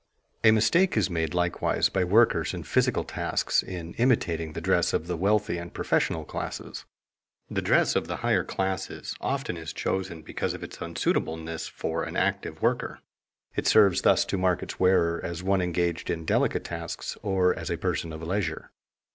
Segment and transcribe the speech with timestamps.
[0.43, 5.05] A mistake is made likewise by workers in physical tasks in imitating the dress of
[5.05, 6.85] the wealthy and professional classes.
[7.51, 12.15] The dress of the higher classes often is chosen because of its unsuitableness for an
[12.17, 13.01] active worker.
[13.55, 17.69] It serves thus to mark its wearer as one engaged in delicate tasks or as
[17.69, 18.71] a person of leisure.